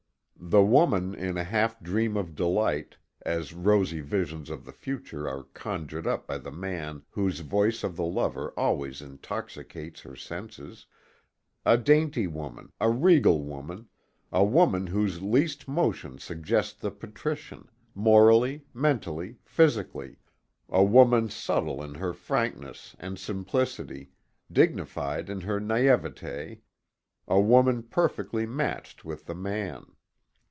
The 0.43 0.63
woman 0.63 1.13
in 1.13 1.37
a 1.37 1.43
half 1.43 1.79
dream 1.81 2.17
of 2.17 2.33
delight, 2.35 2.97
as 3.21 3.53
rosy 3.53 4.01
visions 4.01 4.49
of 4.49 4.65
the 4.65 4.71
future 4.73 5.29
are 5.29 5.43
conjured 5.53 6.07
up 6.07 6.25
by 6.25 6.39
the 6.39 6.51
man 6.51 7.03
whose 7.11 7.39
voice 7.41 7.83
of 7.83 7.95
the 7.95 8.03
lover 8.03 8.51
always 8.57 9.03
intoxicates 9.03 10.01
her 10.01 10.15
senses; 10.15 10.87
a 11.63 11.77
dainty 11.77 12.25
woman, 12.25 12.73
a 12.81 12.89
regal 12.89 13.43
woman, 13.43 13.87
a 14.31 14.43
woman 14.43 14.87
whose 14.87 15.21
least 15.21 15.67
motion 15.67 16.17
suggests 16.17 16.73
the 16.77 16.91
patrician, 16.91 17.69
morally, 17.93 18.65
mentally, 18.73 19.37
physically; 19.45 20.17
a 20.67 20.83
woman 20.83 21.29
subtle 21.29 21.83
in 21.83 21.93
her 21.93 22.13
frankness 22.13 22.95
and 22.99 23.19
simplicity, 23.19 24.09
dignified 24.51 25.29
in 25.29 25.41
her 25.41 25.59
naïveté; 25.61 26.61
a 27.27 27.39
woman 27.39 27.83
perfectly 27.83 28.47
matched 28.47 29.05
with 29.05 29.27
the 29.27 29.35
man. 29.35 29.85